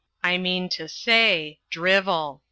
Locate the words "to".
0.69-0.87